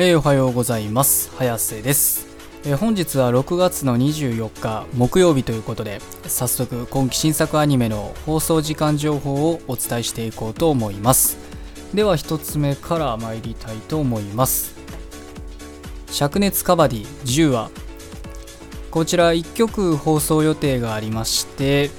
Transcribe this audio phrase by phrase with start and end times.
[0.00, 1.28] えー、おはようございます。
[1.36, 2.28] 早瀬です、
[2.64, 11.36] えー、本日は6月の24日木曜日ということで早速今期新作アニメの放送時間情報をお伝えしていこうと思います。
[11.92, 14.76] では1つ目から参りたいと思います。
[16.06, 17.70] 灼熱カバディ10話
[18.92, 21.90] こちら1曲放送予定がありまして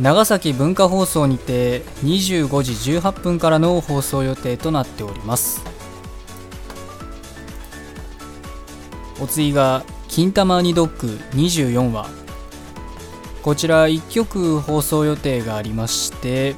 [0.00, 5.71] 長崎文化放送にて25時18分からの放送予定となっております。
[9.20, 12.08] お次が「金玉にドッグ」24話。
[13.42, 16.54] こちら1曲放送予定がありまして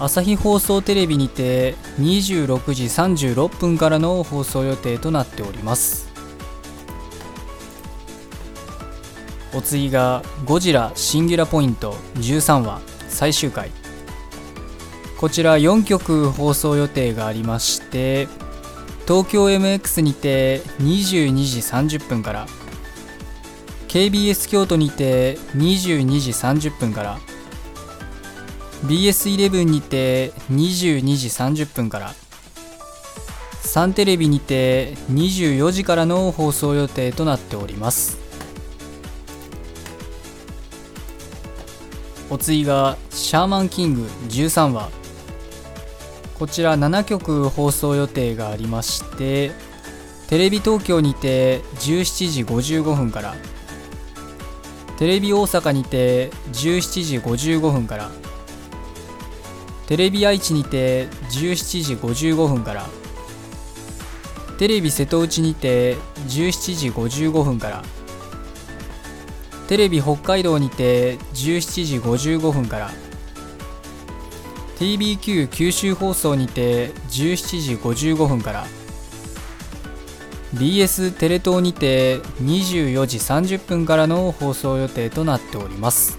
[0.00, 6.10] 朝日放送テレビにて26時36分からの放送予定となっております。
[9.54, 13.70] お次が「ゴジラシンギュラポイント」13話最終回。
[15.18, 18.26] こちら4曲放送予定がありまして
[19.06, 21.58] 東京 MX にて22時
[21.98, 22.46] 30分から
[23.88, 27.18] KBS 京都にて22時30分から
[28.86, 32.12] BS11 にて22時30分から
[33.60, 38.18] サンテレビにて24時からの放送予定となっております。
[42.28, 45.01] お次が「シャーマンキング」13話。
[46.42, 49.52] こちら7曲放送予定がありまして
[50.26, 53.36] テレビ東京にて17時55分から
[54.98, 58.10] テレビ大阪にて17時55分から
[59.86, 62.88] テレビ愛知にて17時55分から
[64.58, 65.94] テレビ瀬戸内にて
[66.26, 67.84] 17時55分から
[69.68, 72.90] テレビ北海道にて17時55分から
[74.82, 78.66] TBQ 九州放送にて17時55分から。
[80.56, 86.18] BS テレ東にて24時30分からの放送予定となっております。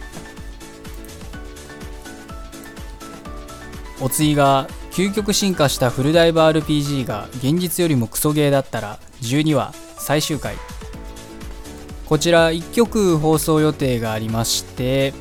[3.99, 10.55] お次が究極進化したフルダイバー RPG が現実よりもクソゲーだったら12話最終回。
[12.05, 15.13] こちら1曲放送予定がありまして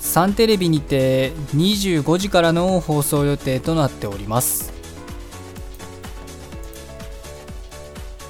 [0.00, 4.72] サンテレビにて25時からの放送予定となっております。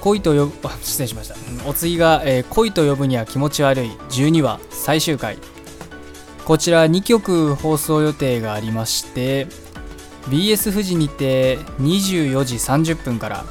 [0.01, 1.35] 恋と呼ぶあ 失礼しました。
[1.65, 3.89] お次が、えー、恋と呼ぶには気持ち悪い。
[4.09, 5.37] 12話最終回。
[6.45, 9.47] こちら2曲放送予定がありまして
[10.27, 13.45] BS 富士にて24時30分から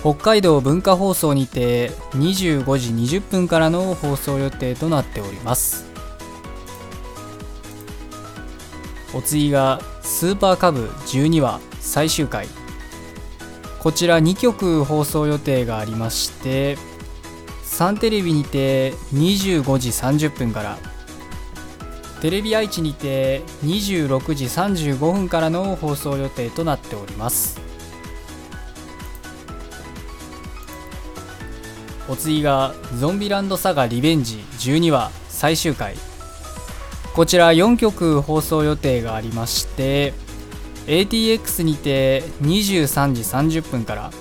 [0.00, 5.87] 北海道文化放送にて25時20分からの放送予定となっております。
[9.14, 12.46] お次がスーパーカブ12話最終回。
[13.78, 16.76] こちら2曲放送予定がありまして
[17.62, 20.78] サンテレビにて25時30分から
[22.20, 27.60] テレビ愛知にて26時35分からの放送予定となっております。
[32.08, 35.94] お次がゾンビランドサガリベンジ12話最終回。
[37.18, 40.14] こちら4曲放送予定がありまして
[40.86, 44.12] ATX にて23時30分から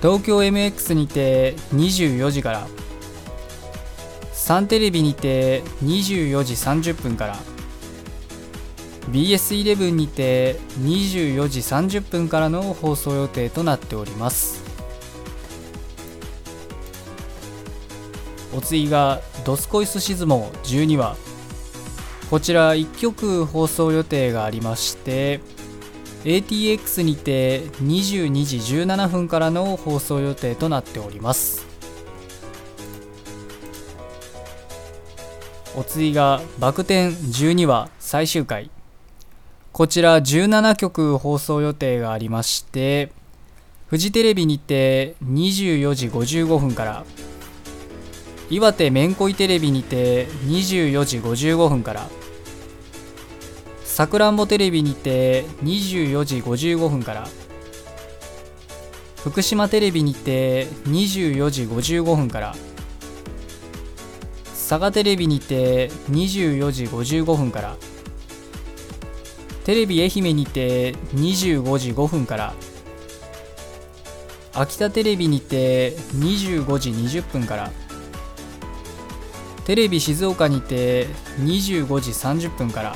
[0.00, 2.66] 東京 MX にて24時から
[4.32, 7.36] サンテレビにて24時30分から
[9.10, 14.64] BS11 にて24時30分からの放送予定となっております。
[18.54, 21.25] お次が「ドスコイスシズモ12話。
[22.30, 25.40] こちら1曲放送予定がありまして
[26.24, 31.66] ATX にて22時17分からの放送予定となっております。
[35.76, 38.70] お次が「バク転12話最終回」
[39.72, 43.12] こちら17曲放送予定がありまして
[43.88, 47.04] フジテレビにて24時55分から
[48.48, 52.08] 岩手めんこいテレビにて24時55分から
[53.96, 57.26] さくらんぼテレビにて24時55分から
[59.24, 62.54] 福島テレビにて24時55分から
[64.44, 67.76] 佐賀テレビにて24時55分から
[69.64, 72.52] テレビ愛媛にて25時5分から
[74.52, 77.70] 秋田テレビにて25時20分から
[79.64, 81.06] テレビ静岡にて
[81.40, 82.94] 25時30分から。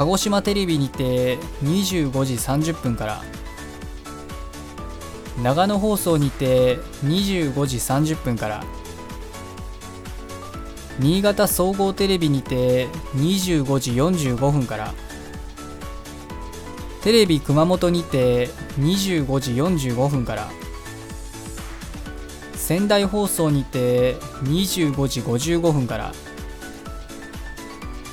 [0.00, 3.22] 鹿児島テレビにて25時30分から
[5.42, 8.64] 長野放送にて25時30分から
[11.00, 12.86] 新潟総合テレビにて
[13.16, 14.94] 25時45分から
[17.02, 18.46] テレビ熊本にて
[18.78, 20.48] 25時45分から
[22.54, 24.14] 仙台放送にて
[24.44, 26.12] 25時55分から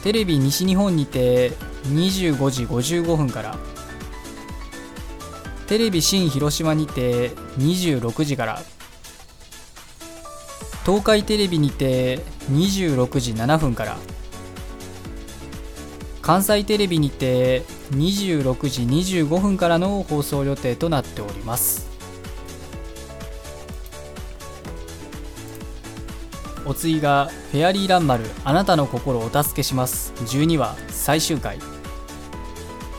[0.04, 1.54] テレビ西日本にて
[1.90, 3.58] 25時55分から。
[5.68, 8.62] テレビ新広島にて26時から。
[10.86, 12.20] 東海テレビにて
[12.52, 13.98] 26時7分から。
[16.22, 21.88] 関西テレビにて26時25分からの放送予定となっております。
[26.66, 31.77] お次が「フェアリーランマルあなたの心をお助けします」12話最終回。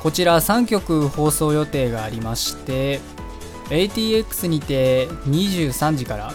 [0.02, 3.00] こちら3曲放送予定がありまして
[3.70, 6.32] ATX にて23時から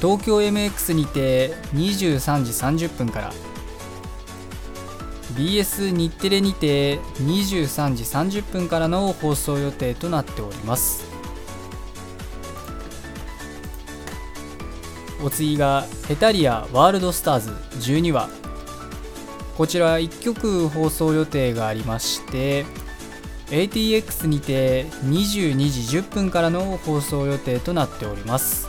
[0.00, 2.44] 東京 MX にて23
[2.76, 3.32] 時30分から
[5.34, 8.04] BS 日テレにて23時
[8.40, 11.04] 30分からの放送予定となっております。
[15.22, 18.39] お次がヘタリアワールドスターズ12話。
[19.60, 22.64] こちら1曲放送予定がありまして
[23.48, 28.68] ATX にて22時10分からの放送予定となっております。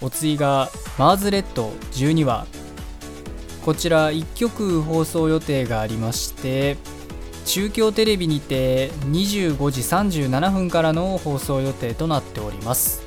[0.00, 2.48] お次がマーズレッド12話。
[3.64, 6.76] こちら1曲放送予定がありまして
[7.44, 13.03] 中京テレビにて25時37分からの放送予定となっております。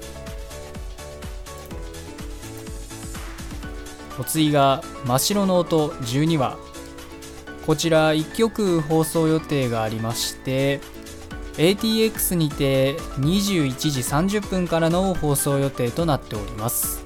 [4.20, 6.58] お次が真っ白の音12話。
[7.66, 10.80] こちら1曲放送予定がありまして
[11.58, 14.00] ATX にて21時
[14.40, 17.04] 30分からの放送予定となっております。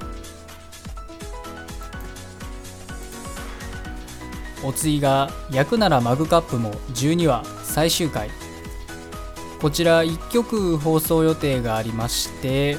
[4.64, 8.30] お次が「焼くならマグカップ」も12話最終回。
[9.60, 12.78] こちら1曲放送予定がありまして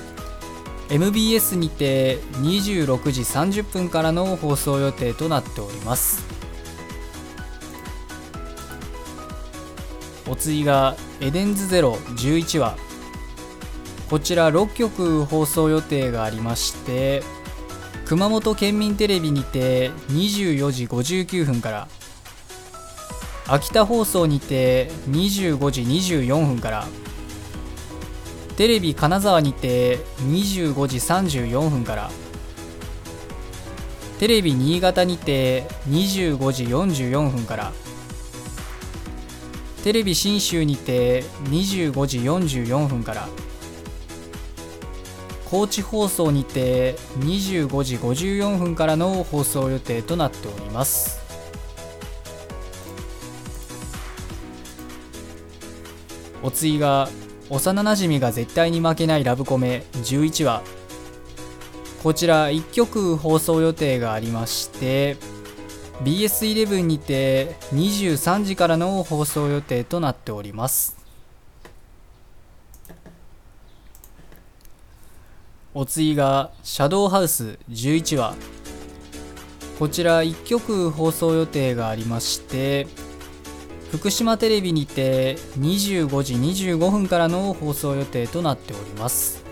[0.92, 6.22] MBS にて26時30分からの放送予定となっております。
[10.28, 12.76] お次が「エデンズゼロ11話」
[14.10, 17.22] こちら6曲放送予定がありまして
[18.04, 21.88] 熊本県民テレビにて24時59分から
[23.46, 26.86] 秋田放送にて25時24分から
[28.56, 32.10] テレビ金沢にて25時34分から。
[34.18, 37.72] テレビ新潟にて25時44分から。
[39.82, 43.28] テレビ信州にて25時44分から。
[45.46, 51.20] 高知放送にて25時54分からの放送予定となっております。
[56.42, 57.08] お次が
[57.52, 60.62] 幼なじみが絶対に負けないラブコメ11話。
[62.02, 65.18] こちら1曲放送予定がありまして
[66.02, 70.96] BS11 にて23時からの放送予定となっております。
[75.74, 78.34] お次が「シャドウハウス」11話。
[79.78, 82.86] こちら1曲放送予定がありまして
[83.92, 89.44] 福島テレビにて25時25分からの放送予定となっております。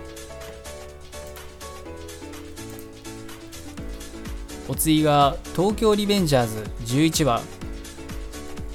[4.66, 7.42] お次が「東京リベンジャーズ」11話。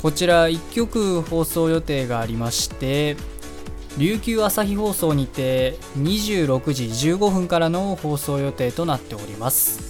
[0.04, 3.18] こちら1曲放送予定がありまして
[3.98, 9.85] 琉球朝日放送にて26時15分からの放送予定となっております。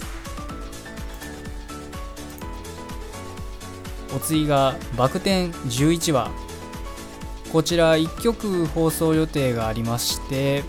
[4.16, 6.30] お次が「バク転11話」
[7.52, 10.64] こちら1曲放送予定がありまして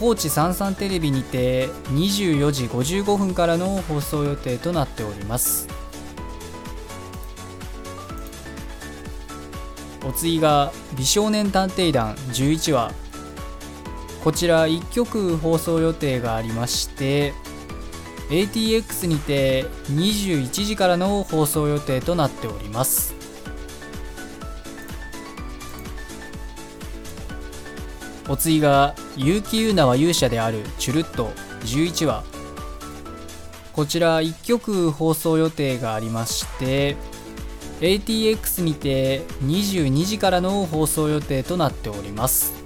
[0.00, 5.68] 高知さんさんテレビにて24時55分からの放送予定となっております。
[10.06, 12.92] お次が美少年探偵団11話
[14.22, 17.34] こちら1曲放送予定がありまして
[18.28, 23.14] ATX にて21時からの放送予定となっております。
[28.28, 31.30] お次が結城優奈は勇者であるチュルット
[31.60, 32.24] 11話。
[33.72, 36.96] こちら1曲放送予定がありまして
[37.80, 42.65] ATX にて22時からの放送予定となっております。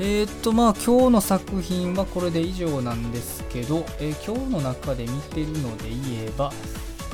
[0.00, 6.56] えー、っとまあ今日の作品はこれで以上なんですけど、えー、今日の中で見てるので言えばで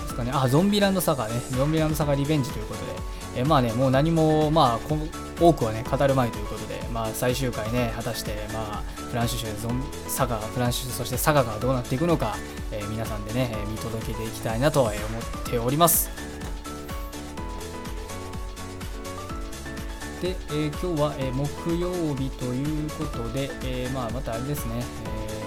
[0.09, 0.31] すかね。
[0.33, 1.35] あゾンビランドサガね。
[1.51, 12.37] ゾンビランドサガリベンジということで、えー、まあねもう何もまあ多くはね語るまいということでまあ最終回ね果たしてまあフランシュシュゾンサガフランシュシュそしてサガがどうなっていくのか、
[12.73, 14.93] え皆さんでね見届けていきたいなと思っ
[15.51, 16.30] ております。
[20.21, 24.75] で、えー、今日は、えー、木曜日ということで、えー、まあ、またあれですね、
[25.05, 25.43] え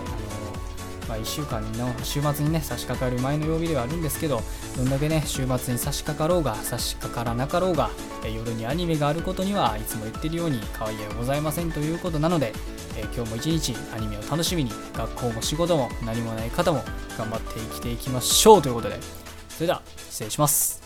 [1.04, 4.42] あのまあ、1週間の週末にね差し掛かる前の曜日ではあるんですけど
[4.76, 7.92] どんだけね週末に差し掛かろうが差し掛からなかろうが、
[8.26, 12.52] え夜にアニメがあることにはいつも言ってるように可愛いはございませんということなので、
[12.98, 16.84] え今日も一日アニメを楽しみに学校も仕事も何もない方も
[17.18, 19.24] 頑張って生きていきましょうということで。
[19.50, 20.83] それでは失礼します。